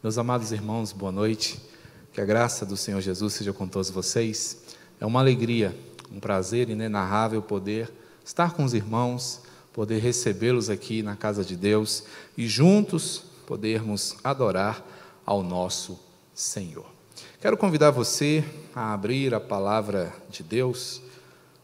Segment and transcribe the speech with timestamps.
[0.00, 1.60] Meus amados irmãos, boa noite.
[2.12, 4.58] Que a graça do Senhor Jesus seja com todos vocês.
[5.00, 5.76] É uma alegria,
[6.12, 7.92] um prazer inenarrável poder
[8.24, 9.40] estar com os irmãos,
[9.72, 12.04] poder recebê-los aqui na casa de Deus
[12.36, 14.86] e juntos podermos adorar
[15.26, 15.98] ao nosso
[16.32, 16.86] Senhor.
[17.40, 18.44] Quero convidar você
[18.76, 21.02] a abrir a palavra de Deus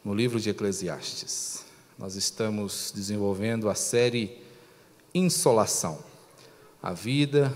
[0.04, 1.64] no livro de Eclesiastes.
[1.96, 4.42] Nós estamos desenvolvendo a série
[5.14, 6.00] Insolação,
[6.82, 7.54] a vida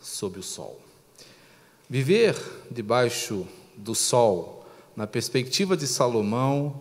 [0.00, 0.80] sob o sol.
[1.88, 2.36] Viver
[2.70, 3.46] debaixo
[3.76, 6.80] do sol, na perspectiva de Salomão,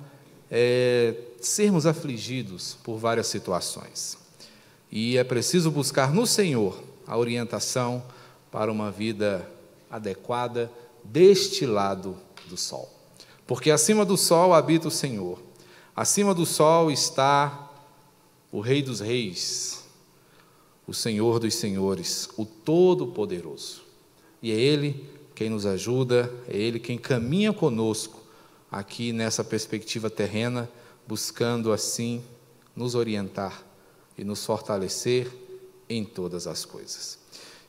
[0.49, 4.17] é sermos afligidos por várias situações.
[4.91, 8.03] E é preciso buscar no Senhor a orientação
[8.51, 9.49] para uma vida
[9.89, 10.71] adequada
[11.03, 12.91] deste lado do sol.
[13.45, 15.39] Porque acima do sol habita o Senhor,
[15.95, 17.71] acima do sol está
[18.51, 19.83] o Rei dos Reis,
[20.87, 23.81] o Senhor dos Senhores, o Todo-Poderoso.
[24.41, 25.05] E é Ele
[25.35, 28.21] quem nos ajuda, é Ele quem caminha conosco
[28.71, 30.69] aqui nessa perspectiva terrena,
[31.05, 32.23] buscando assim
[32.75, 33.63] nos orientar
[34.17, 35.31] e nos fortalecer
[35.89, 37.19] em todas as coisas.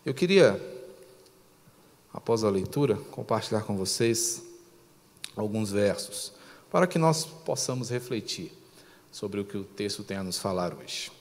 [0.05, 0.61] Eu queria,
[2.13, 4.43] após a leitura, compartilhar com vocês
[5.37, 6.33] alguns versos,
[6.71, 8.53] para que nós possamos refletir
[9.11, 11.18] sobre o que o texto tem a nos falar hoje.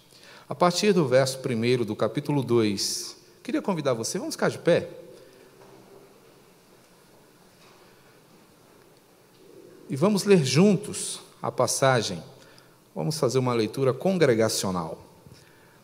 [0.50, 4.88] A partir do verso 1 do capítulo 2, queria convidar você, vamos ficar de pé?
[9.90, 12.24] E vamos ler juntos a passagem.
[12.96, 14.98] Vamos fazer uma leitura congregacional,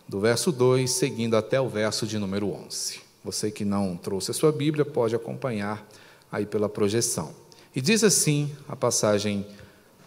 [0.07, 3.01] do verso 2, seguindo até o verso de número 11.
[3.23, 5.87] Você que não trouxe a sua Bíblia, pode acompanhar
[6.31, 7.33] aí pela projeção.
[7.75, 9.45] E diz assim a passagem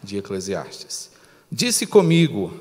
[0.02, 1.10] de Eclesiastes:
[1.50, 2.52] Disse comigo: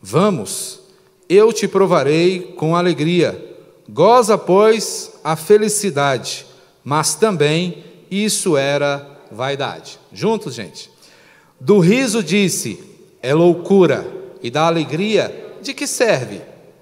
[0.00, 0.85] Vamos
[1.28, 3.44] eu te provarei com alegria.
[3.88, 6.46] Goza, pois, a felicidade,
[6.82, 9.98] mas também isso era vaidade.
[10.12, 10.90] Juntos, gente.
[11.60, 12.78] Do riso disse:
[13.22, 14.06] é loucura,
[14.42, 16.40] e da alegria, de que serve?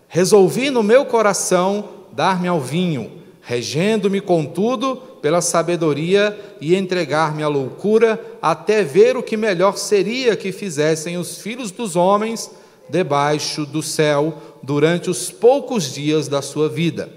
[0.09, 3.11] Resolvi no meu coração dar-me ao vinho,
[3.41, 10.53] regendo-me, contudo, pela sabedoria e entregar-me à loucura, até ver o que melhor seria que
[10.53, 12.51] fizessem os filhos dos homens
[12.89, 17.11] debaixo do céu durante os poucos dias da sua vida.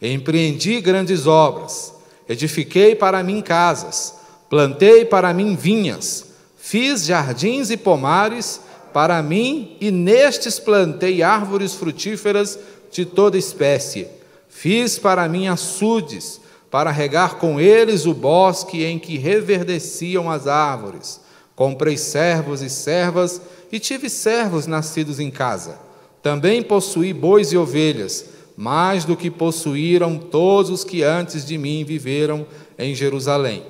[0.00, 1.92] Empreendi grandes obras,
[2.28, 4.14] edifiquei para mim casas,
[4.48, 6.26] plantei para mim vinhas,
[6.56, 8.60] fiz jardins e pomares
[8.92, 12.58] para mim, e nestes plantei árvores frutíferas
[12.90, 14.08] de toda espécie.
[14.48, 21.20] Fiz para mim açudes, para regar com eles o bosque em que reverdeciam as árvores.
[21.54, 25.78] Comprei servos e servas e tive servos nascidos em casa.
[26.22, 31.84] Também possuí bois e ovelhas, mais do que possuíram todos os que antes de mim
[31.84, 32.46] viveram
[32.78, 33.62] em Jerusalém.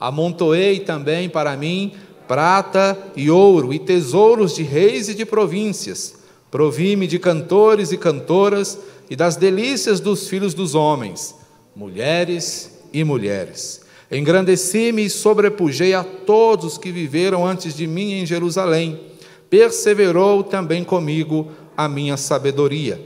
[0.00, 1.92] Amontoei também para mim
[2.26, 6.14] prata e ouro e tesouros de reis e de províncias.
[6.50, 8.78] Provi-me de cantores e cantoras
[9.10, 11.34] e das delícias dos filhos dos homens,
[11.76, 13.82] mulheres e mulheres.
[14.10, 19.11] Engrandeci-me e sobrepujei a todos que viveram antes de mim em Jerusalém
[19.52, 22.98] perseverou também comigo a minha sabedoria.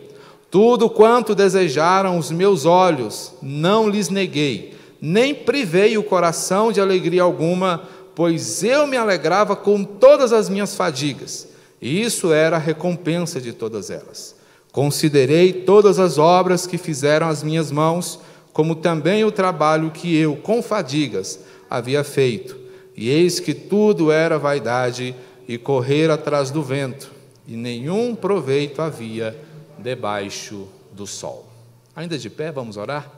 [0.49, 7.25] Tudo quanto desejaram os meus olhos, não lhes neguei, nem privei o coração de alegria
[7.25, 7.83] alguma,
[8.15, 11.49] pois eu me alegrava com todas as minhas fadigas,
[11.83, 14.37] e isso era a recompensa de todas elas.
[14.71, 18.21] Considerei todas as obras que fizeram as minhas mãos,
[18.53, 22.57] como também o trabalho que eu, com fadigas, havia feito,
[22.97, 25.13] e eis que tudo era vaidade
[25.47, 27.12] e correr atrás do vento,
[27.47, 29.39] e nenhum proveito havia
[29.79, 31.47] debaixo do sol.
[31.95, 33.11] Ainda de pé, vamos orar?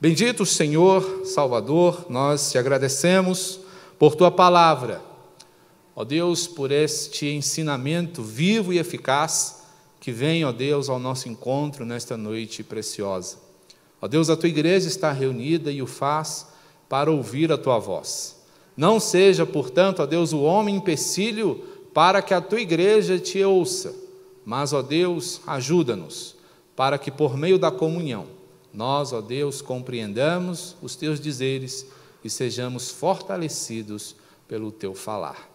[0.00, 3.60] Bendito Senhor, Salvador, nós te agradecemos
[3.98, 5.00] por tua palavra.
[5.94, 9.62] Ó Deus, por este ensinamento vivo e eficaz
[9.98, 13.38] que vem, ó Deus, ao nosso encontro nesta noite preciosa.
[14.00, 16.46] Ó Deus, a tua igreja está reunida e o faz
[16.88, 18.35] para ouvir a tua voz.
[18.76, 21.64] Não seja, portanto, ó Deus, o homem empecilho
[21.94, 23.94] para que a tua igreja te ouça,
[24.44, 26.36] mas, ó Deus, ajuda-nos,
[26.76, 28.26] para que por meio da comunhão,
[28.72, 31.86] nós, ó Deus, compreendamos os teus dizeres
[32.22, 34.14] e sejamos fortalecidos
[34.46, 35.50] pelo teu falar.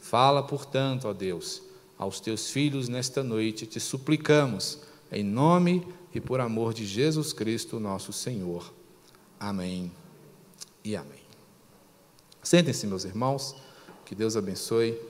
[0.00, 1.62] Fala, portanto, ó Deus,
[1.96, 4.80] aos teus filhos nesta noite, te suplicamos,
[5.12, 8.72] em nome e por amor de Jesus Cristo, nosso Senhor.
[9.38, 9.92] Amém
[10.84, 11.23] e amém.
[12.44, 13.56] Sentem-se, meus irmãos,
[14.04, 15.00] que Deus abençoe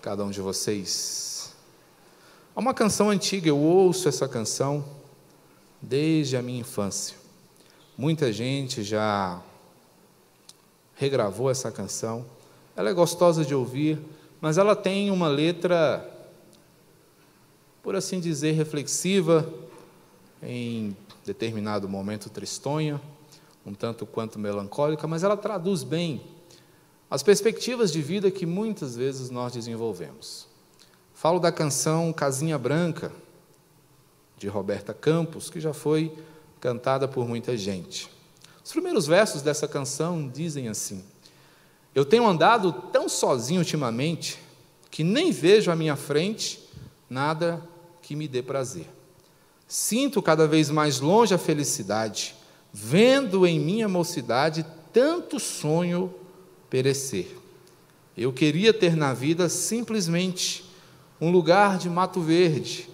[0.00, 1.52] cada um de vocês.
[2.54, 4.84] Há uma canção antiga, eu ouço essa canção
[5.82, 7.16] desde a minha infância.
[7.98, 9.42] Muita gente já
[10.94, 12.24] regravou essa canção.
[12.76, 13.98] Ela é gostosa de ouvir,
[14.40, 16.08] mas ela tem uma letra,
[17.82, 19.52] por assim dizer, reflexiva,
[20.40, 20.96] em
[21.26, 23.00] determinado momento tristonha,
[23.66, 26.33] um tanto quanto melancólica, mas ela traduz bem
[27.14, 30.48] as perspectivas de vida que muitas vezes nós desenvolvemos.
[31.14, 33.12] Falo da canção Casinha Branca,
[34.36, 36.12] de Roberta Campos, que já foi
[36.58, 38.10] cantada por muita gente.
[38.64, 41.04] Os primeiros versos dessa canção dizem assim:
[41.94, 44.40] Eu tenho andado tão sozinho ultimamente
[44.90, 46.68] que nem vejo à minha frente
[47.08, 47.62] nada
[48.02, 48.88] que me dê prazer.
[49.68, 52.34] Sinto cada vez mais longe a felicidade,
[52.72, 56.12] vendo em minha mocidade tanto sonho
[56.74, 57.38] perecer.
[58.16, 60.68] Eu queria ter na vida simplesmente
[61.20, 62.90] um lugar de mato verde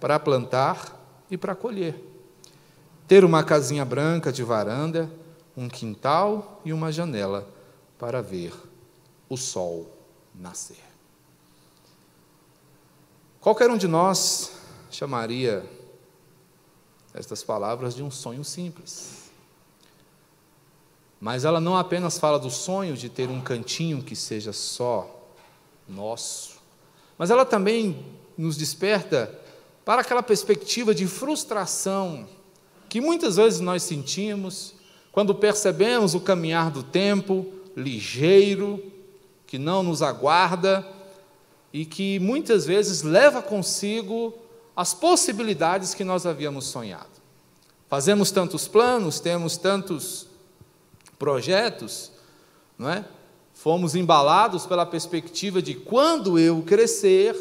[0.00, 1.00] para plantar
[1.30, 1.94] e para colher
[3.06, 5.08] ter uma casinha branca de varanda,
[5.56, 7.48] um quintal e uma janela
[7.96, 8.52] para ver
[9.28, 9.88] o sol
[10.34, 10.82] nascer.
[13.40, 14.50] Qualquer um de nós
[14.90, 15.64] chamaria
[17.14, 19.19] estas palavras de um sonho simples.
[21.20, 25.28] Mas ela não apenas fala do sonho de ter um cantinho que seja só
[25.86, 26.58] nosso,
[27.18, 28.04] mas ela também
[28.38, 29.38] nos desperta
[29.84, 32.26] para aquela perspectiva de frustração
[32.88, 34.74] que muitas vezes nós sentimos
[35.12, 37.46] quando percebemos o caminhar do tempo
[37.76, 38.82] ligeiro,
[39.46, 40.86] que não nos aguarda
[41.72, 44.32] e que muitas vezes leva consigo
[44.74, 47.10] as possibilidades que nós havíamos sonhado.
[47.88, 50.29] Fazemos tantos planos, temos tantos
[51.20, 52.10] projetos,
[52.78, 53.04] não é?
[53.52, 57.36] Fomos embalados pela perspectiva de quando eu crescer,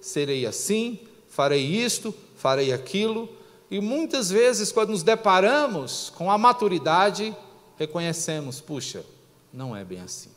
[0.00, 3.28] serei assim, farei isto, farei aquilo,
[3.68, 7.36] e muitas vezes, quando nos deparamos com a maturidade,
[7.76, 9.04] reconhecemos: puxa,
[9.52, 10.30] não é bem assim,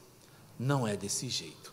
[0.59, 1.71] não é desse jeito.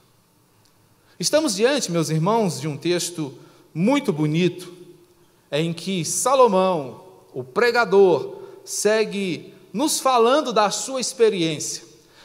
[1.19, 3.32] Estamos diante, meus irmãos, de um texto
[3.73, 4.75] muito bonito,
[5.50, 11.82] em que Salomão, o pregador, segue nos falando da sua experiência,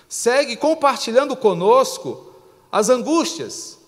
[0.08, 2.32] segue compartilhando conosco
[2.72, 3.80] as angústias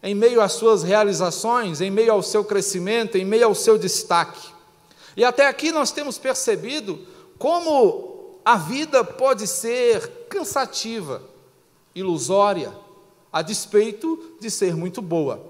[0.00, 4.48] em meio às suas realizações, em meio ao seu crescimento, em meio ao seu destaque.
[5.16, 7.00] E até aqui nós temos percebido
[7.36, 11.20] como a vida pode ser cansativa,
[11.96, 12.72] ilusória,
[13.32, 15.42] a despeito de ser muito boa.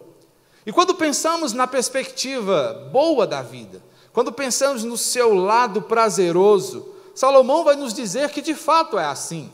[0.65, 7.65] E quando pensamos na perspectiva boa da vida, quando pensamos no seu lado prazeroso, Salomão
[7.65, 9.51] vai nos dizer que de fato é assim.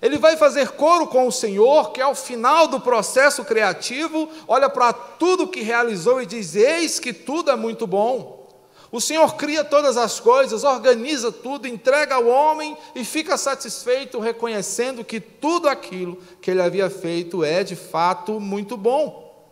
[0.00, 4.94] Ele vai fazer coro com o Senhor, que ao final do processo criativo, olha para
[4.94, 8.48] tudo que realizou e diz: Eis que tudo é muito bom.
[8.90, 15.04] O Senhor cria todas as coisas, organiza tudo, entrega ao homem e fica satisfeito, reconhecendo
[15.04, 19.46] que tudo aquilo que ele havia feito é de fato muito bom.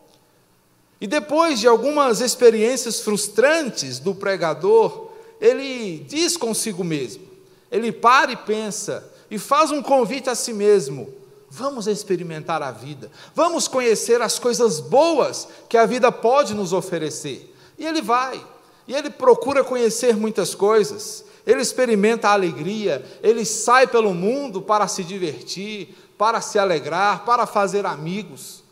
[0.99, 7.34] E depois de algumas experiências frustrantes do pregador, ele diz consigo mesmo,
[7.75, 11.13] ele para e pensa, e faz um convite a si mesmo:
[11.51, 17.53] vamos experimentar a vida, vamos conhecer as coisas boas que a vida pode nos oferecer.
[17.77, 18.41] E ele vai.
[18.87, 24.87] E ele procura conhecer muitas coisas, ele experimenta a alegria, ele sai pelo mundo para
[24.87, 28.63] se divertir, para se alegrar, para fazer amigos.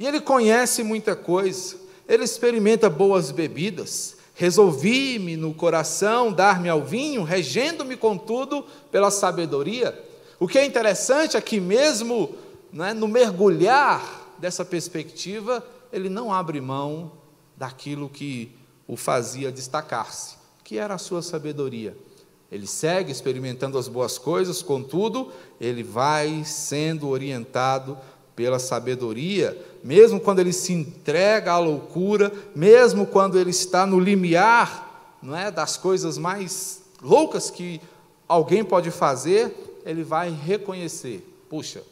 [0.00, 1.76] E ele conhece muita coisa,
[2.08, 4.16] ele experimenta boas bebidas.
[4.38, 10.00] Resolvi-me no coração dar-me ao vinho, regendo-me, contudo, pela sabedoria.
[10.38, 12.36] O que é interessante é que, mesmo
[12.72, 17.10] né, no mergulhar dessa perspectiva, ele não abre mão
[17.56, 18.54] daquilo que
[18.86, 21.96] o fazia destacar-se, que era a sua sabedoria.
[22.48, 27.98] Ele segue experimentando as boas coisas, contudo, ele vai sendo orientado
[28.36, 35.16] pela sabedoria, mesmo quando ele se entrega à loucura, mesmo quando ele está no limiar,
[35.22, 37.80] não é, das coisas mais loucas que
[38.26, 41.82] alguém pode fazer, ele vai reconhecer: puxa,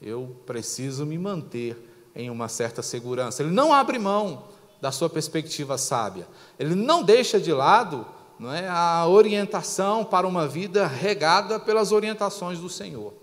[0.00, 1.76] eu preciso me manter
[2.14, 3.42] em uma certa segurança.
[3.42, 4.44] Ele não abre mão
[4.80, 6.26] da sua perspectiva sábia.
[6.58, 8.04] Ele não deixa de lado
[8.38, 13.14] não é, a orientação para uma vida regada pelas orientações do Senhor.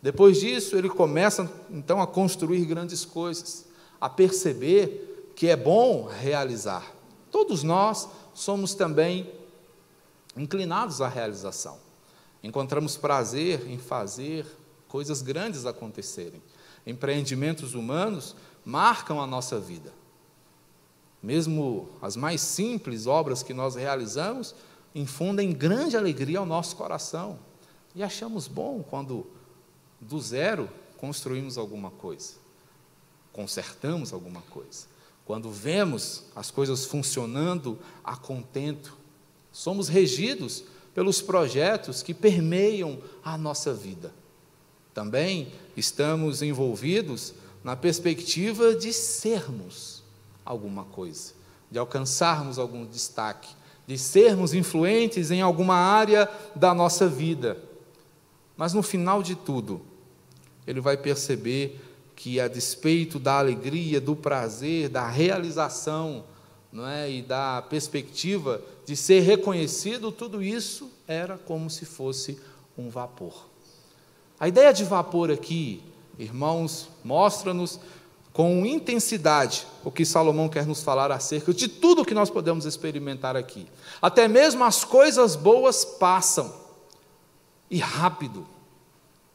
[0.00, 3.66] Depois disso, ele começa então a construir grandes coisas,
[4.00, 6.94] a perceber que é bom realizar.
[7.30, 9.30] Todos nós somos também
[10.36, 11.78] inclinados à realização.
[12.42, 14.46] Encontramos prazer em fazer
[14.86, 16.42] coisas grandes acontecerem.
[16.86, 19.92] Empreendimentos humanos marcam a nossa vida.
[21.22, 24.54] Mesmo as mais simples obras que nós realizamos
[24.94, 27.38] infundem grande alegria ao nosso coração.
[27.94, 29.26] E achamos bom quando,
[30.00, 32.34] do zero, construímos alguma coisa,
[33.32, 34.86] consertamos alguma coisa.
[35.24, 38.96] Quando vemos as coisas funcionando a contento,
[39.52, 40.64] somos regidos
[40.94, 44.12] pelos projetos que permeiam a nossa vida.
[44.94, 50.02] Também estamos envolvidos na perspectiva de sermos
[50.44, 51.34] alguma coisa,
[51.70, 53.48] de alcançarmos algum destaque,
[53.86, 57.67] de sermos influentes em alguma área da nossa vida.
[58.58, 59.80] Mas no final de tudo,
[60.66, 61.80] ele vai perceber
[62.14, 66.24] que, a despeito da alegria, do prazer, da realização
[66.70, 72.38] não é, e da perspectiva de ser reconhecido, tudo isso era como se fosse
[72.76, 73.46] um vapor.
[74.38, 75.82] A ideia de vapor aqui,
[76.18, 77.80] irmãos, mostra-nos
[78.32, 83.34] com intensidade o que Salomão quer nos falar acerca de tudo que nós podemos experimentar
[83.36, 83.66] aqui.
[84.02, 86.52] Até mesmo as coisas boas passam,
[87.70, 88.46] e rápido.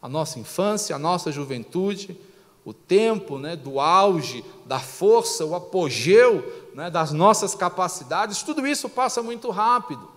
[0.01, 2.19] A nossa infância, a nossa juventude,
[2.65, 8.89] o tempo né, do auge, da força, o apogeu né, das nossas capacidades, tudo isso
[8.89, 10.09] passa muito rápido.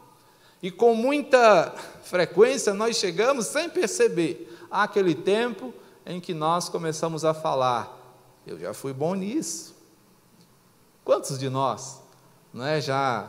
[0.62, 5.72] E com muita frequência nós chegamos sem perceber àquele tempo
[6.04, 7.96] em que nós começamos a falar:
[8.46, 9.74] eu já fui bom nisso.
[11.04, 12.00] Quantos de nós
[12.52, 13.28] não é, já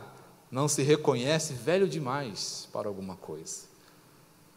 [0.50, 3.67] não se reconhece velho demais para alguma coisa?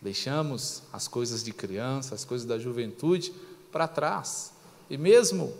[0.01, 3.33] Deixamos as coisas de criança, as coisas da juventude
[3.71, 4.51] para trás.
[4.89, 5.53] E mesmo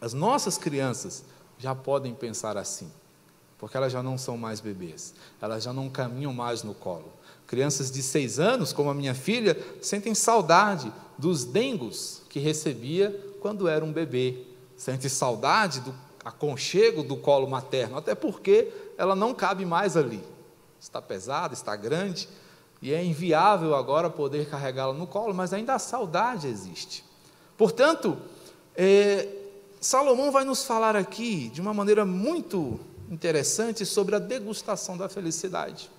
[0.00, 1.24] as nossas crianças
[1.58, 2.90] já podem pensar assim,
[3.58, 7.12] porque elas já não são mais bebês, elas já não caminham mais no colo.
[7.46, 13.66] Crianças de seis anos, como a minha filha, sentem saudade dos dengos que recebia quando
[13.66, 19.66] era um bebê, sente saudade do aconchego do colo materno, até porque ela não cabe
[19.66, 20.22] mais ali.
[20.78, 22.28] Está pesada, está grande,
[22.82, 27.04] e é inviável agora poder carregá-la no colo, mas ainda a saudade existe.
[27.56, 28.16] Portanto,
[28.74, 29.28] é,
[29.80, 35.90] Salomão vai nos falar aqui de uma maneira muito interessante sobre a degustação da felicidade.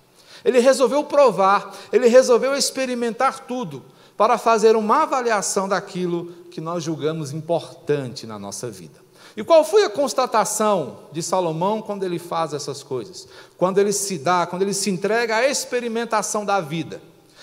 [0.44, 3.84] Ele resolveu provar, ele resolveu experimentar tudo
[4.16, 9.01] para fazer uma avaliação daquilo que nós julgamos importante na nossa vida.
[9.36, 13.26] E qual foi a constatação de Salomão quando ele faz essas coisas?
[13.56, 17.00] Quando ele se dá, quando ele se entrega à experimentação da vida.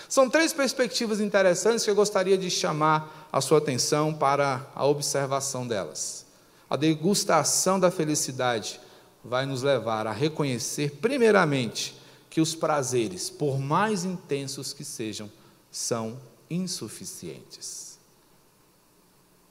[0.07, 5.67] São três perspectivas interessantes que eu gostaria de chamar a sua atenção para a observação
[5.67, 6.25] delas.
[6.69, 8.79] A degustação da felicidade
[9.23, 11.95] vai nos levar a reconhecer, primeiramente,
[12.29, 15.29] que os prazeres, por mais intensos que sejam,
[15.71, 16.19] são
[16.49, 17.99] insuficientes.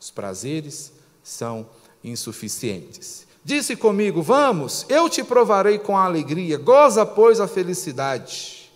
[0.00, 0.92] Os prazeres
[1.23, 1.78] são insuficientes.
[3.45, 8.71] Disse comigo: Vamos, eu te provarei com a alegria, goza, pois, a felicidade.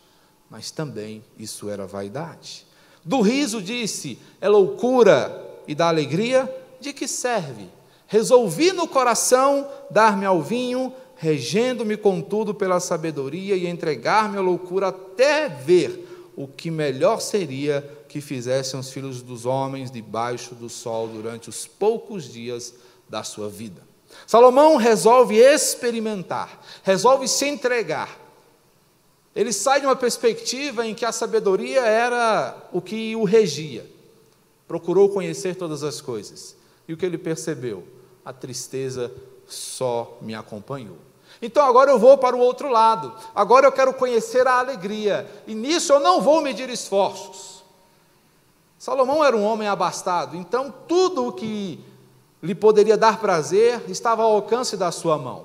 [0.50, 2.66] Mas também isso era vaidade.
[3.04, 7.68] Do riso disse: É loucura, e da alegria, de que serve?
[8.06, 15.48] Resolvi no coração dar-me ao vinho, regendo-me, contudo, pela sabedoria e entregar-me à loucura até
[15.48, 21.48] ver o que melhor seria que fizessem os filhos dos homens debaixo do sol durante
[21.48, 22.74] os poucos dias
[23.12, 23.82] da sua vida.
[24.26, 28.18] Salomão resolve experimentar, resolve se entregar.
[29.36, 33.86] Ele sai de uma perspectiva em que a sabedoria era o que o regia.
[34.66, 36.56] Procurou conhecer todas as coisas.
[36.88, 37.86] E o que ele percebeu?
[38.24, 39.12] A tristeza
[39.46, 40.96] só me acompanhou.
[41.42, 43.14] Então agora eu vou para o outro lado.
[43.34, 45.30] Agora eu quero conhecer a alegria.
[45.46, 47.62] E nisso eu não vou medir esforços.
[48.78, 51.91] Salomão era um homem abastado, então tudo o que
[52.42, 55.44] lhe poderia dar prazer estava ao alcance da sua mão.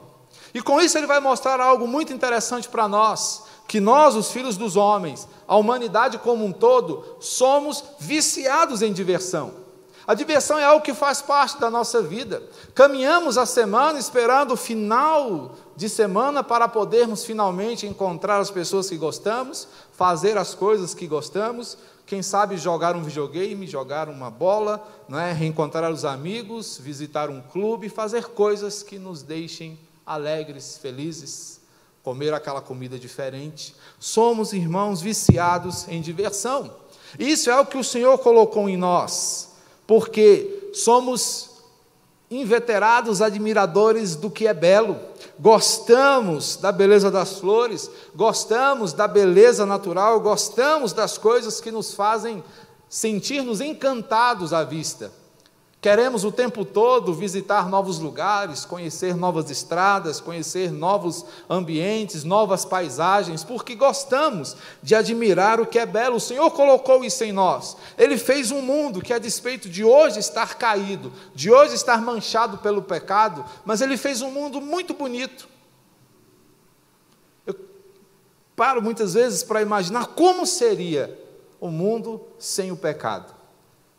[0.54, 4.58] E com isso ele vai mostrar algo muito interessante para nós, que nós, os filhos
[4.58, 9.68] dos homens, a humanidade como um todo, somos viciados em diversão.
[10.08, 12.42] A diversão é algo que faz parte da nossa vida.
[12.74, 18.96] Caminhamos a semana esperando o final de semana para podermos finalmente encontrar as pessoas que
[18.96, 21.78] gostamos, fazer as coisas que gostamos,
[22.08, 25.32] quem sabe jogar um videogame, jogar uma bola, não é?
[25.32, 31.60] reencontrar os amigos, visitar um clube, fazer coisas que nos deixem alegres, felizes,
[32.02, 33.76] comer aquela comida diferente.
[34.00, 36.74] Somos irmãos viciados em diversão.
[37.20, 39.48] Isso é o que o Senhor colocou em nós
[39.88, 41.47] porque somos
[42.30, 45.00] inveterados admiradores do que é belo,
[45.40, 52.44] gostamos da beleza das flores, gostamos da beleza natural, gostamos das coisas que nos fazem
[52.90, 55.12] sentir-nos encantados à vista.
[55.88, 63.42] Queremos o tempo todo visitar novos lugares, conhecer novas estradas, conhecer novos ambientes, novas paisagens,
[63.42, 66.18] porque gostamos de admirar o que é belo.
[66.18, 67.78] O Senhor colocou isso em nós.
[67.98, 72.58] Ele fez um mundo que, a despeito de hoje estar caído, de hoje estar manchado
[72.58, 75.48] pelo pecado, mas Ele fez um mundo muito bonito.
[77.46, 77.56] Eu
[78.58, 81.18] paro muitas vezes para imaginar como seria
[81.62, 83.37] o mundo sem o pecado.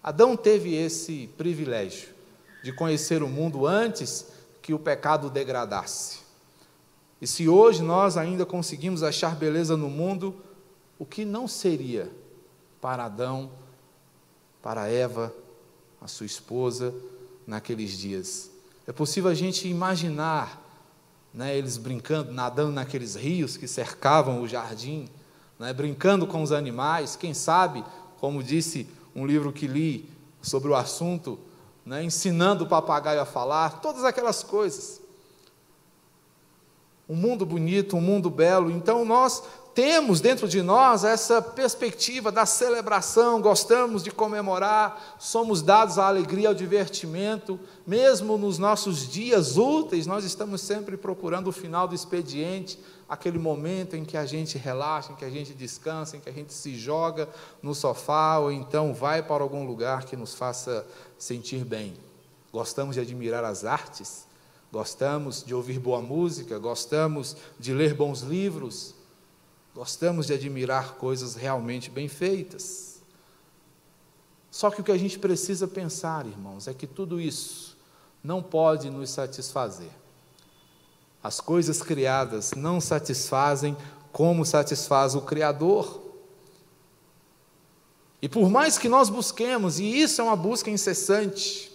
[0.03, 2.09] Adão teve esse privilégio
[2.63, 4.27] de conhecer o mundo antes
[4.63, 6.21] que o pecado degradasse.
[7.21, 10.37] E se hoje nós ainda conseguimos achar beleza no mundo,
[10.99, 12.11] o que não seria
[12.81, 13.51] para Adão,
[14.63, 15.33] para Eva,
[16.01, 16.95] a sua esposa,
[17.47, 18.51] naqueles dias?
[18.87, 20.65] É possível a gente imaginar
[21.33, 25.09] né, eles brincando, nadando naqueles rios que cercavam o jardim,
[25.59, 27.85] né, brincando com os animais, quem sabe,
[28.19, 30.09] como disse um livro que li
[30.41, 31.39] sobre o assunto,
[31.85, 35.01] né, ensinando o papagaio a falar, todas aquelas coisas.
[37.09, 38.71] Um mundo bonito, um mundo belo.
[38.71, 39.43] Então nós
[39.75, 46.49] temos dentro de nós essa perspectiva da celebração, gostamos de comemorar, somos dados à alegria,
[46.49, 52.79] ao divertimento, mesmo nos nossos dias úteis, nós estamos sempre procurando o final do expediente,
[53.09, 56.33] aquele momento em que a gente relaxa, em que a gente descansa, em que a
[56.33, 57.29] gente se joga
[57.63, 60.87] no sofá ou então vai para algum lugar que nos faça
[61.17, 61.95] sentir bem.
[62.53, 64.27] Gostamos de admirar as artes,
[64.71, 68.95] gostamos de ouvir boa música, gostamos de ler bons livros,
[69.75, 73.01] gostamos de admirar coisas realmente bem feitas.
[74.51, 77.77] Só que o que a gente precisa pensar, irmãos, é que tudo isso
[78.23, 79.91] não pode nos satisfazer.
[81.23, 83.77] As coisas criadas não satisfazem
[84.13, 86.03] como satisfaz o Criador.
[88.21, 91.71] E por mais que nós busquemos, e isso é uma busca incessante,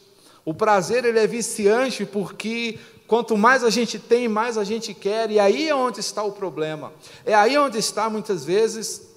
[0.46, 5.32] o prazer ele é viciante porque quanto mais a gente tem, mais a gente quer,
[5.32, 6.92] e aí é onde está o problema.
[7.26, 9.10] É aí onde está muitas vezes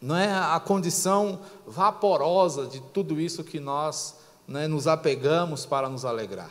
[0.00, 4.16] não é a condição vaporosa de tudo isso que nós
[4.48, 6.50] né, nos apegamos para nos alegrar.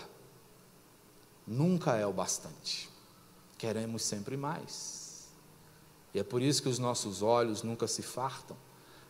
[1.46, 2.89] Nunca é o bastante
[3.60, 5.28] queremos sempre mais.
[6.14, 8.58] E é por isso que os nossos olhos nunca se fartam.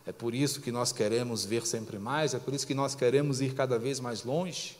[0.04, 3.40] É por isso que nós queremos ver sempre mais, é por isso que nós queremos
[3.40, 4.76] ir cada vez mais longe.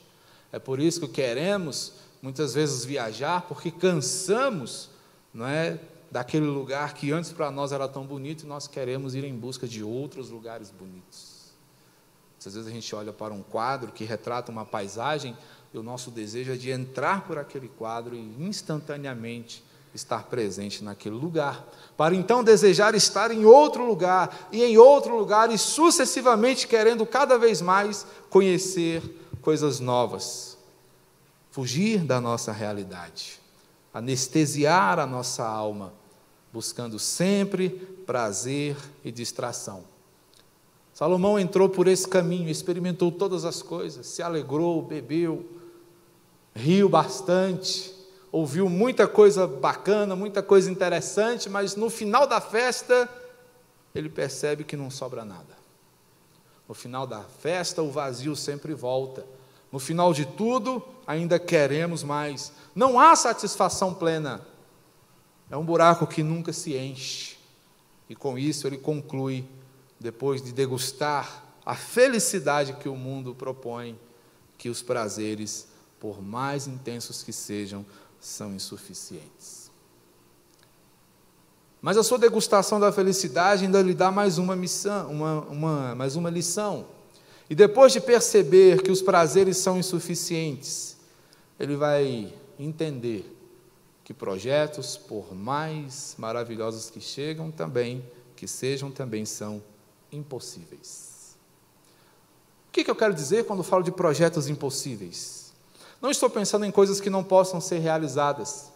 [0.51, 4.89] É por isso que queremos muitas vezes viajar, porque cansamos,
[5.33, 5.79] não é,
[6.11, 9.65] daquele lugar que antes para nós era tão bonito e nós queremos ir em busca
[9.65, 11.31] de outros lugares bonitos.
[12.45, 15.37] Às vezes a gente olha para um quadro que retrata uma paisagem
[15.73, 21.15] e o nosso desejo é de entrar por aquele quadro e instantaneamente estar presente naquele
[21.15, 27.05] lugar, para então desejar estar em outro lugar e em outro lugar e sucessivamente querendo
[27.05, 29.01] cada vez mais conhecer
[29.41, 30.57] coisas novas,
[31.49, 33.39] fugir da nossa realidade,
[33.93, 35.93] anestesiar a nossa alma,
[36.53, 37.69] buscando sempre
[38.05, 39.83] prazer e distração.
[40.93, 45.60] Salomão entrou por esse caminho, experimentou todas as coisas, se alegrou, bebeu,
[46.55, 47.93] riu bastante,
[48.31, 53.09] ouviu muita coisa bacana, muita coisa interessante, mas no final da festa,
[53.93, 55.59] ele percebe que não sobra nada.
[56.67, 59.25] No final da festa, o vazio sempre volta.
[59.71, 62.51] No final de tudo, ainda queremos mais.
[62.73, 64.41] Não há satisfação plena.
[65.49, 67.37] É um buraco que nunca se enche.
[68.09, 69.45] E com isso ele conclui,
[69.99, 73.99] depois de degustar a felicidade que o mundo propõe,
[74.57, 75.67] que os prazeres
[76.01, 77.85] por mais intensos que sejam,
[78.19, 79.69] são insuficientes.
[81.79, 86.15] Mas a sua degustação da felicidade ainda lhe dá mais uma missão, uma, uma, mais
[86.15, 86.87] uma lição.
[87.47, 90.97] E depois de perceber que os prazeres são insuficientes,
[91.59, 93.37] ele vai entender
[94.03, 98.03] que projetos, por mais maravilhosos que chegam também,
[98.35, 99.61] que sejam também são
[100.11, 101.37] impossíveis.
[102.69, 105.40] O que, que eu quero dizer quando falo de projetos impossíveis?
[106.01, 108.71] Não estou pensando em coisas que não possam ser realizadas,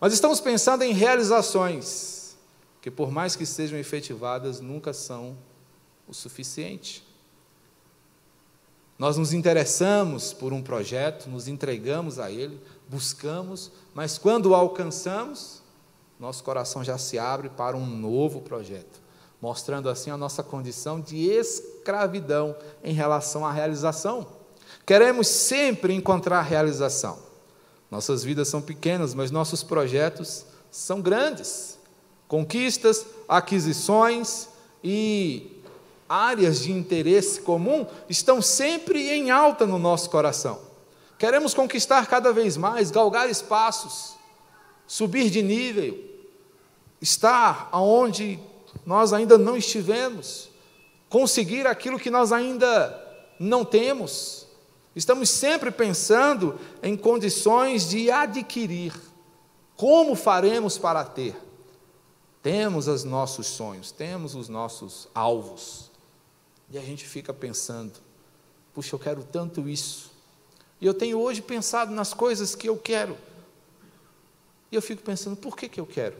[0.00, 2.36] mas estamos pensando em realizações
[2.80, 5.36] que, por mais que sejam efetivadas, nunca são
[6.06, 7.04] o suficiente.
[8.96, 15.62] Nós nos interessamos por um projeto, nos entregamos a ele, buscamos, mas quando o alcançamos,
[16.18, 19.00] nosso coração já se abre para um novo projeto,
[19.40, 24.37] mostrando assim a nossa condição de escravidão em relação à realização.
[24.88, 27.18] Queremos sempre encontrar realização.
[27.90, 31.78] Nossas vidas são pequenas, mas nossos projetos são grandes.
[32.26, 34.48] Conquistas, aquisições
[34.82, 35.60] e
[36.08, 40.58] áreas de interesse comum estão sempre em alta no nosso coração.
[41.18, 44.16] Queremos conquistar cada vez mais, galgar espaços,
[44.86, 46.02] subir de nível,
[46.98, 48.40] estar aonde
[48.86, 50.48] nós ainda não estivemos,
[51.10, 52.98] conseguir aquilo que nós ainda
[53.38, 54.37] não temos.
[54.98, 58.92] Estamos sempre pensando em condições de adquirir.
[59.76, 61.36] Como faremos para ter?
[62.42, 65.88] Temos os nossos sonhos, temos os nossos alvos.
[66.68, 67.92] E a gente fica pensando:
[68.74, 70.10] puxa, eu quero tanto isso.
[70.80, 73.16] E eu tenho hoje pensado nas coisas que eu quero.
[74.72, 76.16] E eu fico pensando: por que, que eu quero?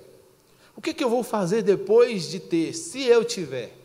[0.77, 3.77] O que, que eu vou fazer depois de ter, se eu tiver?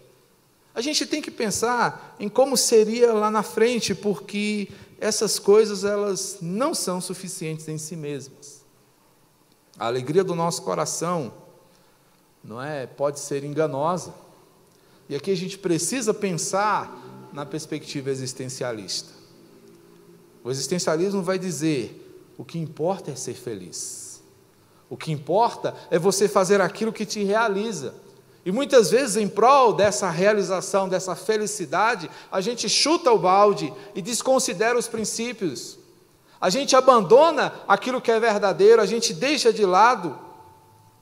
[0.75, 6.37] A gente tem que pensar em como seria lá na frente, porque essas coisas elas
[6.41, 8.63] não são suficientes em si mesmas.
[9.77, 11.33] A alegria do nosso coração
[12.43, 14.13] não é, pode ser enganosa.
[15.07, 19.11] E aqui a gente precisa pensar na perspectiva existencialista.
[20.43, 24.21] O existencialismo vai dizer: o que importa é ser feliz.
[24.89, 27.95] O que importa é você fazer aquilo que te realiza.
[28.45, 34.01] E muitas vezes, em prol dessa realização, dessa felicidade, a gente chuta o balde e
[34.01, 35.79] desconsidera os princípios.
[36.41, 40.19] A gente abandona aquilo que é verdadeiro, a gente deixa de lado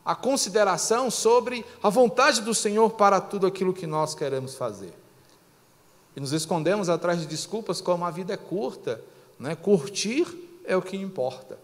[0.05, 4.93] a consideração sobre a vontade do Senhor para tudo aquilo que nós queremos fazer.
[6.15, 9.01] E nos escondemos atrás de desculpas como a vida é curta,
[9.39, 9.55] né?
[9.55, 10.27] curtir
[10.65, 11.57] é o que importa.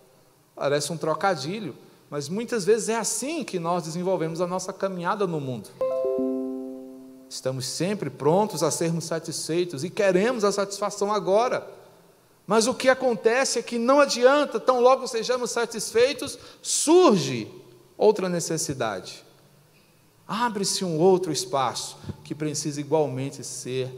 [0.55, 1.75] Parece um trocadilho,
[2.09, 5.69] mas muitas vezes é assim que nós desenvolvemos a nossa caminhada no mundo.
[7.29, 11.67] Estamos sempre prontos a sermos satisfeitos e queremos a satisfação agora.
[12.45, 17.51] Mas o que acontece é que não adianta, tão logo sejamos satisfeitos, surge
[17.97, 19.25] outra necessidade.
[20.25, 23.89] Abre-se um outro espaço que precisa igualmente ser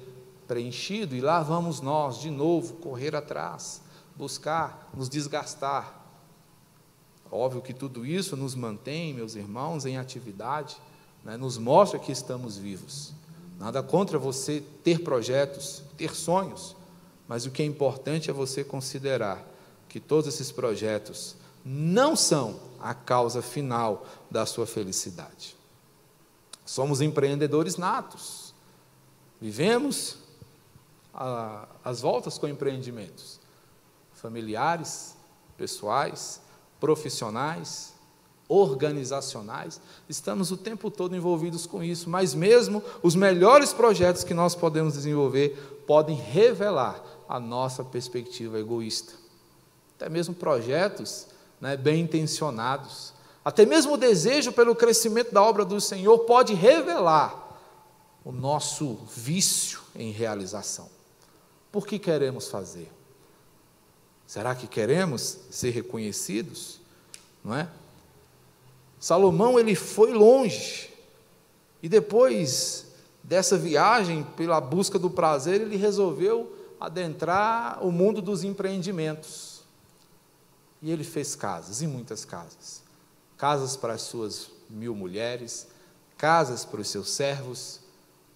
[0.47, 3.81] preenchido, e lá vamos nós de novo correr atrás,
[4.15, 5.98] buscar, nos desgastar.
[7.31, 10.77] Óbvio que tudo isso nos mantém, meus irmãos, em atividade,
[11.23, 13.13] né, nos mostra que estamos vivos.
[13.59, 16.75] Nada contra você ter projetos, ter sonhos,
[17.27, 19.45] mas o que é importante é você considerar
[19.87, 25.55] que todos esses projetos não são a causa final da sua felicidade.
[26.65, 28.53] Somos empreendedores natos,
[29.41, 30.17] vivemos
[31.83, 33.39] as voltas com empreendimentos
[34.13, 35.15] familiares,
[35.57, 36.41] pessoais,
[36.79, 37.93] profissionais,
[38.47, 44.55] organizacionais, estamos o tempo todo envolvidos com isso, mas mesmo os melhores projetos que nós
[44.55, 49.13] podemos desenvolver podem revelar a nossa perspectiva egoísta.
[49.95, 51.27] Até mesmo projetos
[51.61, 53.13] né, bem intencionados,
[53.45, 57.57] até mesmo o desejo pelo crescimento da obra do Senhor pode revelar
[58.25, 60.89] o nosso vício em realização.
[61.71, 62.91] Por que queremos fazer?
[64.29, 66.79] Será que queremos ser reconhecidos?
[67.43, 67.67] Não é?
[68.99, 70.93] Salomão ele foi longe
[71.81, 72.85] e depois
[73.23, 79.63] dessa viagem pela busca do prazer ele resolveu adentrar o mundo dos empreendimentos
[80.79, 82.83] e ele fez casas e muitas casas,
[83.35, 85.67] casas para as suas mil mulheres,
[86.19, 87.79] casas para os seus servos,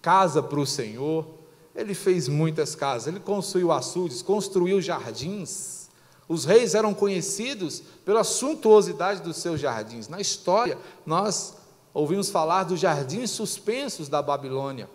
[0.02, 1.24] casa para o Senhor.
[1.72, 5.83] Ele fez muitas casas, ele construiu açudes, construiu jardins
[6.28, 10.08] os reis eram conhecidos pela suntuosidade dos seus jardins.
[10.08, 11.54] Na história, nós
[11.92, 14.88] ouvimos falar dos jardins suspensos da Babilônia.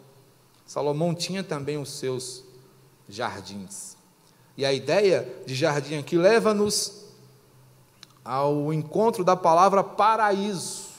[0.66, 2.44] Salomão tinha também os seus
[3.08, 3.96] jardins.
[4.58, 7.06] E a ideia de jardim aqui leva-nos
[8.26, 10.90] ao encontro da palavra paraíso.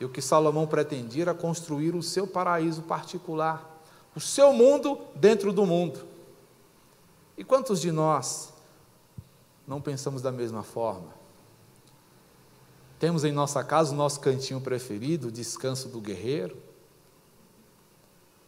[0.00, 3.82] E o que Salomão pretendia era construir o seu paraíso particular,
[4.16, 6.09] o seu mundo dentro do mundo.
[7.40, 8.52] E quantos de nós
[9.66, 11.08] não pensamos da mesma forma?
[12.98, 16.54] Temos em nossa casa o nosso cantinho preferido, o descanso do guerreiro,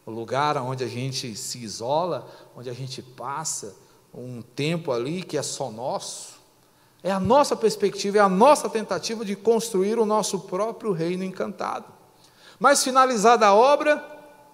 [0.05, 3.75] o lugar onde a gente se isola, onde a gente passa
[4.13, 6.33] um tempo ali que é só nosso.
[7.01, 11.87] É a nossa perspectiva, é a nossa tentativa de construir o nosso próprio reino encantado.
[12.59, 14.05] Mas finalizada a obra,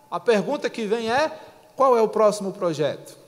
[0.09, 1.27] a pergunta que vem é:
[1.75, 3.18] qual é o próximo projeto?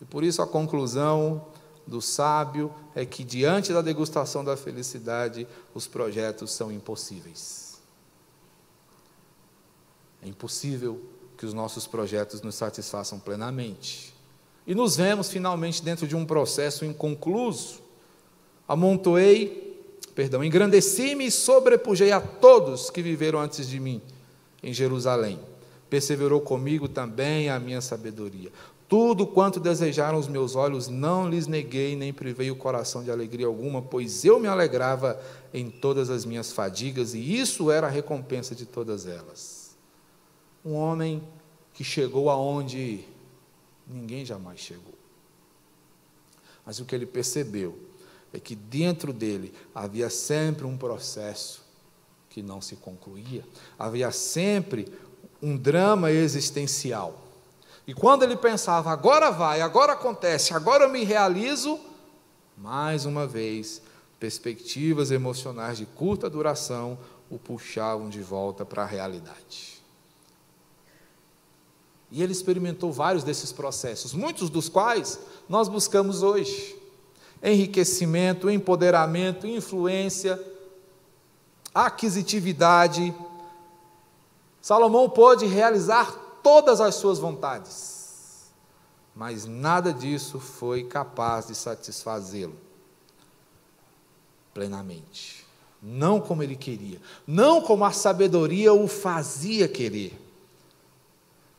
[0.00, 1.44] E por isso a conclusão
[1.86, 7.80] do sábio é que, diante da degustação da felicidade, os projetos são impossíveis.
[10.22, 11.00] É impossível
[11.36, 14.14] que os nossos projetos nos satisfaçam plenamente.
[14.66, 17.80] E nos vemos finalmente dentro de um processo inconcluso.
[18.66, 19.80] Amontoei,
[20.14, 24.02] perdão, engrandeci-me e sobrepujei a todos que viveram antes de mim.
[24.62, 25.38] em Jerusalém.
[25.88, 28.50] Perseverou comigo também a minha sabedoria.
[28.88, 33.46] Tudo quanto desejaram os meus olhos, não lhes neguei, nem privei o coração de alegria
[33.46, 35.20] alguma, pois eu me alegrava
[35.52, 39.76] em todas as minhas fadigas, e isso era a recompensa de todas elas.
[40.64, 41.22] Um homem
[41.74, 43.04] que chegou aonde
[43.86, 44.94] ninguém jamais chegou.
[46.64, 47.78] Mas o que ele percebeu
[48.32, 51.62] é que dentro dele havia sempre um processo
[52.30, 53.44] que não se concluía,
[53.78, 54.90] havia sempre
[55.42, 57.27] um drama existencial.
[57.88, 61.80] E quando ele pensava, agora vai, agora acontece, agora eu me realizo,
[62.54, 63.80] mais uma vez,
[64.20, 66.98] perspectivas emocionais de curta duração
[67.30, 69.82] o puxavam de volta para a realidade.
[72.10, 76.76] E ele experimentou vários desses processos, muitos dos quais nós buscamos hoje:
[77.42, 80.38] enriquecimento, empoderamento, influência,
[81.74, 83.14] aquisitividade.
[84.60, 88.50] Salomão pôde realizar todas as suas vontades,
[89.14, 92.56] mas nada disso foi capaz de satisfazê-lo
[94.54, 95.44] plenamente.
[95.82, 100.18] Não como ele queria, não como a sabedoria o fazia querer.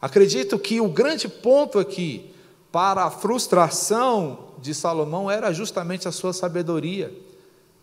[0.02, 2.34] Acredito que o grande ponto aqui
[2.72, 7.16] para a frustração de Salomão era justamente a sua sabedoria,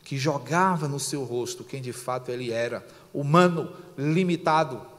[0.02, 4.95] que jogava no seu rosto quem de fato ele era, humano, limitado.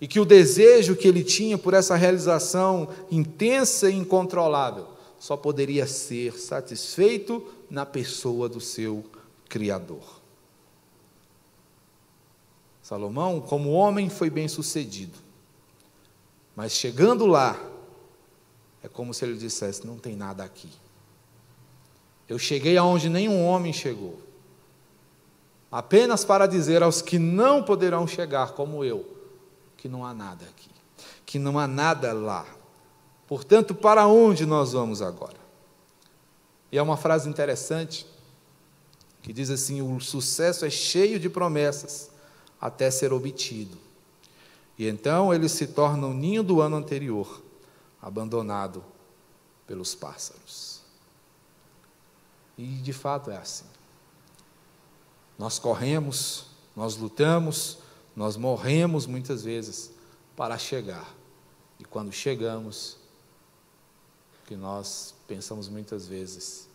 [0.00, 4.86] E que o desejo que ele tinha por essa realização intensa e incontrolável
[5.18, 9.04] só poderia ser satisfeito na pessoa do seu
[9.48, 10.18] Criador.
[12.82, 15.18] Salomão, como homem, foi bem sucedido,
[16.56, 17.58] mas chegando lá,
[18.82, 20.70] é como se ele dissesse: não tem nada aqui.
[22.28, 24.18] Eu cheguei aonde nenhum homem chegou,
[25.70, 29.17] apenas para dizer aos que não poderão chegar como eu,
[29.78, 30.70] que não há nada aqui,
[31.24, 32.44] que não há nada lá.
[33.26, 35.38] Portanto, para onde nós vamos agora?
[36.70, 38.06] E é uma frase interessante
[39.22, 42.10] que diz assim: o sucesso é cheio de promessas
[42.60, 43.78] até ser obtido.
[44.76, 47.42] E então ele se torna o ninho do ano anterior,
[48.02, 48.84] abandonado
[49.66, 50.80] pelos pássaros.
[52.56, 53.66] E de fato é assim.
[55.38, 57.78] Nós corremos, nós lutamos,
[58.18, 59.92] nós morremos muitas vezes
[60.36, 61.08] para chegar.
[61.78, 62.96] E quando chegamos,
[64.44, 66.68] que nós pensamos muitas vezes,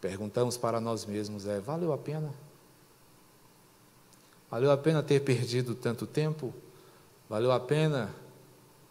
[0.00, 2.32] perguntamos para nós mesmos é: valeu a pena?
[4.48, 6.54] Valeu a pena ter perdido tanto tempo?
[7.28, 8.14] Valeu a pena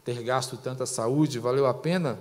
[0.03, 1.39] ter gasto tanta saúde?
[1.39, 2.19] Valeu a pena?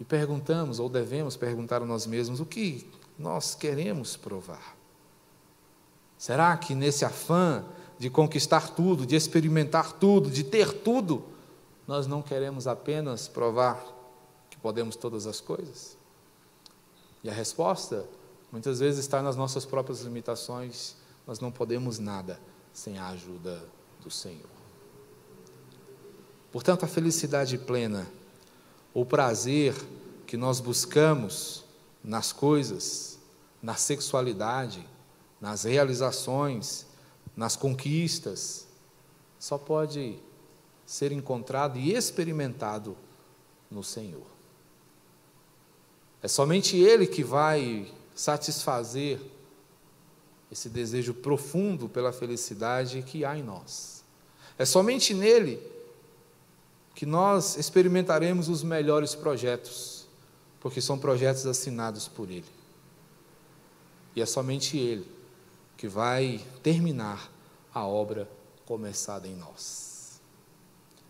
[0.00, 4.79] E perguntamos, ou devemos perguntar a nós mesmos, o que nós queremos provar?
[6.20, 7.64] Será que nesse afã
[7.98, 11.24] de conquistar tudo, de experimentar tudo, de ter tudo,
[11.88, 13.82] nós não queremos apenas provar
[14.50, 15.96] que podemos todas as coisas?
[17.24, 18.04] E a resposta,
[18.52, 20.94] muitas vezes, está nas nossas próprias limitações.
[21.26, 22.38] Nós não podemos nada
[22.70, 23.64] sem a ajuda
[24.02, 24.44] do Senhor.
[26.52, 28.06] Portanto, a felicidade plena,
[28.92, 29.74] o prazer
[30.26, 31.64] que nós buscamos
[32.04, 33.18] nas coisas,
[33.62, 34.86] na sexualidade,
[35.40, 36.86] nas realizações,
[37.36, 38.66] nas conquistas,
[39.38, 40.18] só pode
[40.84, 42.96] ser encontrado e experimentado
[43.70, 44.26] no Senhor.
[46.22, 49.18] É somente Ele que vai satisfazer
[50.50, 54.04] esse desejo profundo pela felicidade que há em nós.
[54.58, 55.62] É somente nele
[56.94, 60.06] que nós experimentaremos os melhores projetos,
[60.60, 62.44] porque são projetos assinados por Ele.
[64.14, 65.19] E é somente Ele
[65.80, 67.32] que vai terminar
[67.72, 68.30] a obra
[68.66, 70.20] começada em nós.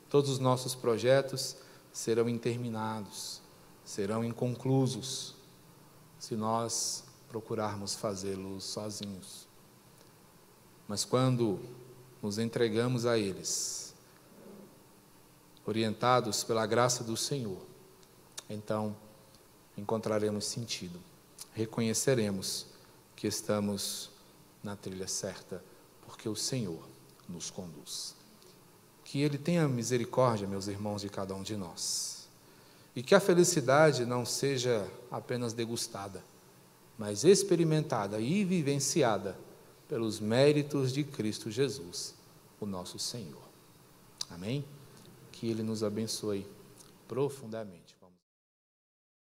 [0.08, 1.56] Todos os nossos projetos
[1.92, 3.42] serão interminados,
[3.84, 5.34] serão inconclusos,
[6.20, 9.48] se nós procurarmos fazê-los sozinhos.
[10.86, 11.58] Mas quando
[12.22, 13.92] nos entregamos a eles,
[15.66, 17.60] orientados pela graça do Senhor,
[18.48, 18.94] então
[19.76, 21.00] encontraremos sentido,
[21.54, 22.66] reconheceremos
[23.16, 24.10] que estamos
[24.62, 25.62] na trilha certa,
[26.02, 26.82] porque o Senhor
[27.28, 28.14] nos conduz.
[29.04, 32.28] Que Ele tenha misericórdia, meus irmãos, de cada um de nós.
[32.94, 36.22] E que a felicidade não seja apenas degustada,
[36.98, 39.38] mas experimentada e vivenciada
[39.88, 42.14] pelos méritos de Cristo Jesus,
[42.60, 43.42] o nosso Senhor.
[44.28, 44.64] Amém?
[45.32, 46.46] Que Ele nos abençoe
[47.08, 47.79] profundamente.